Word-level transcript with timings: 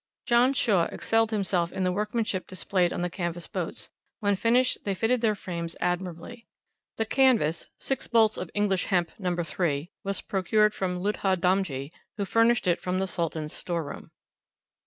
John 0.25 0.53
Shaw 0.53 0.85
excelled 0.91 1.29
himself 1.29 1.71
in 1.71 1.83
the 1.83 1.91
workmanship 1.91 2.47
displayed 2.47 2.91
on 2.91 3.03
the 3.03 3.09
canvas 3.11 3.45
boats; 3.45 3.91
when 4.19 4.35
finished, 4.35 4.79
they 4.83 4.95
fitted 4.95 5.21
their 5.21 5.35
frames 5.35 5.75
admirably. 5.79 6.47
The 6.97 7.05
canvas 7.05 7.67
six 7.79 8.07
bolts 8.07 8.35
of 8.35 8.49
English 8.55 8.85
hemp, 8.85 9.11
No. 9.19 9.35
3 9.35 9.91
was 10.03 10.21
procured 10.21 10.73
from 10.73 11.03
Ludha 11.03 11.37
Damji, 11.39 11.91
who 12.17 12.25
furnished 12.25 12.65
it 12.65 12.81
from 12.81 12.97
the 12.97 13.05
Sultan's 13.05 13.53
storeroom. 13.53 14.09